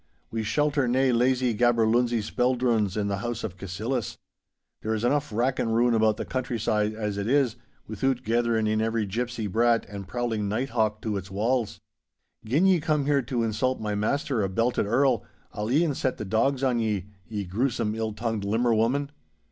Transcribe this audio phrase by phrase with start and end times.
[0.31, 4.17] We shelter nae lazy gaberlunzie speldrons in the house of Cassillis.
[4.81, 7.55] There is enough rack and ruin about the countryside as it is,
[7.87, 11.81] withoot gatherin' in every gipsy brat and prowling night hawk to its walls.
[12.43, 16.25] Gin ye come here to insult my master, a belted Earl, I'll e'en set the
[16.25, 19.11] dowgs on ye, ye gruesome ill tongued limmer woman!